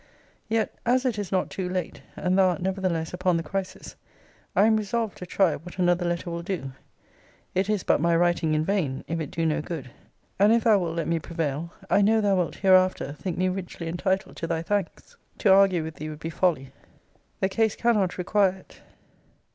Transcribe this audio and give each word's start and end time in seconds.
Yet, 0.49 0.73
as 0.83 1.05
it 1.05 1.19
is 1.19 1.31
not 1.31 1.51
too 1.51 1.69
late, 1.69 2.01
and 2.15 2.35
thou 2.35 2.49
art 2.49 2.59
nevertheless 2.63 3.13
upon 3.13 3.37
the 3.37 3.43
crisis, 3.43 3.95
I 4.55 4.65
am 4.65 4.75
resolved 4.77 5.15
to 5.19 5.27
try 5.27 5.55
what 5.57 5.77
another 5.77 6.05
letter 6.07 6.31
will 6.31 6.41
do. 6.41 6.71
It 7.53 7.69
is 7.69 7.83
but 7.83 8.01
my 8.01 8.15
writing 8.15 8.55
in 8.55 8.65
vain, 8.65 9.03
if 9.07 9.19
it 9.19 9.29
do 9.29 9.45
no 9.45 9.61
good; 9.61 9.91
and 10.39 10.51
if 10.53 10.63
thou 10.63 10.79
wilt 10.79 10.95
let 10.95 11.07
me 11.07 11.19
prevail, 11.19 11.71
I 11.87 12.01
knowthou 12.01 12.35
wilt 12.35 12.55
hereafter 12.55 13.13
think 13.13 13.37
me 13.37 13.47
richly 13.47 13.87
entitled 13.87 14.37
to 14.37 14.47
thy 14.47 14.63
thanks. 14.63 15.17
To 15.37 15.53
argue 15.53 15.83
with 15.83 15.97
thee 15.97 16.09
would 16.09 16.17
be 16.19 16.31
folly. 16.31 16.71
The 17.39 17.47
case 17.49 17.75
cannot 17.75 18.17
require 18.17 18.53
it. 18.53 18.81